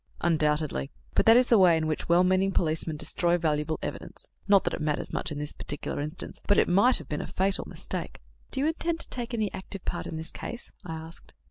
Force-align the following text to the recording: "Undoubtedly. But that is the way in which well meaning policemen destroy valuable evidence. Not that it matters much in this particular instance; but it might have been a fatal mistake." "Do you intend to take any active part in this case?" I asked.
"Undoubtedly. 0.21 0.89
But 1.13 1.27
that 1.27 1.37
is 1.37 1.45
the 1.45 1.59
way 1.59 1.77
in 1.77 1.85
which 1.85 2.09
well 2.09 2.23
meaning 2.23 2.51
policemen 2.51 2.97
destroy 2.97 3.37
valuable 3.37 3.77
evidence. 3.83 4.27
Not 4.47 4.63
that 4.63 4.73
it 4.73 4.81
matters 4.81 5.13
much 5.13 5.31
in 5.31 5.37
this 5.37 5.53
particular 5.53 6.01
instance; 6.01 6.41
but 6.47 6.57
it 6.57 6.67
might 6.67 6.97
have 6.97 7.07
been 7.07 7.21
a 7.21 7.27
fatal 7.27 7.65
mistake." 7.67 8.19
"Do 8.49 8.59
you 8.61 8.65
intend 8.65 8.99
to 9.01 9.09
take 9.11 9.35
any 9.35 9.53
active 9.53 9.85
part 9.85 10.07
in 10.07 10.17
this 10.17 10.31
case?" 10.31 10.71
I 10.83 10.95
asked. 10.95 11.35